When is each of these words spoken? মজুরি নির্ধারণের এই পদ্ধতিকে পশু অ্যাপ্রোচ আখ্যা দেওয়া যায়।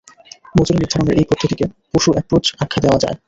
মজুরি 0.55 0.79
নির্ধারণের 0.79 1.15
এই 1.17 1.25
পদ্ধতিকে 1.29 1.65
পশু 1.91 2.09
অ্যাপ্রোচ 2.13 2.45
আখ্যা 2.63 2.79
দেওয়া 2.83 2.99
যায়। 3.03 3.15